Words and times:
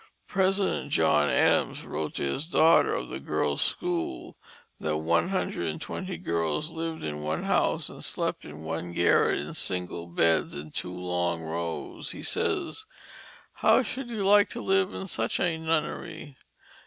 President 0.27 0.89
John 0.91 1.29
Adams 1.29 1.85
wrote 1.85 2.15
to 2.15 2.23
his 2.23 2.47
daughter 2.47 2.91
of 2.95 3.09
the 3.09 3.19
girls' 3.19 3.61
school 3.61 4.35
that 4.79 4.97
one 4.97 5.29
hundred 5.29 5.67
and 5.67 5.79
twenty 5.79 6.17
girls 6.17 6.71
lived 6.71 7.03
in 7.03 7.21
one 7.21 7.43
house 7.43 7.87
and 7.87 8.03
slept 8.03 8.43
in 8.43 8.63
one 8.63 8.93
garret 8.93 9.39
in 9.39 9.53
single 9.53 10.07
beds 10.07 10.55
in 10.55 10.71
two 10.71 10.91
long 10.97 11.43
rows. 11.43 12.13
He 12.13 12.23
says, 12.23 12.87
"How 13.57 13.83
should 13.83 14.09
you 14.09 14.23
like 14.25 14.49
to 14.49 14.59
live 14.61 14.91
in 14.91 15.05
such 15.05 15.39
a 15.39 15.55
nunnery?" 15.55 16.35